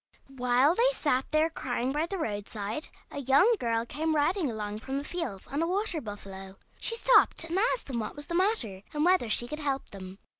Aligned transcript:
While 0.35 0.73
they 0.73 0.89
sat 0.93 1.29
there 1.29 1.51
crying 1.51 1.91
by 1.91 2.07
the 2.07 2.17
roadside 2.17 2.89
a 3.11 3.19
young 3.19 3.53
girl 3.59 3.85
came 3.85 4.15
riding 4.15 4.49
along 4.49 4.79
from 4.79 4.97
the 4.97 5.03
fields 5.03 5.45
on 5.45 5.61
a 5.61 5.67
water 5.67 6.01
buffalo. 6.01 6.57
She 6.79 6.95
stopped 6.95 7.43
and 7.43 7.59
asked 7.75 7.85
them 7.85 7.99
what 7.99 8.15
was 8.15 8.25
the 8.25 8.33
matter, 8.33 8.81
and 8.95 9.05
whether 9.05 9.29
she 9.29 9.47
could 9.47 9.59
help 9.59 9.89
them. 9.91 10.17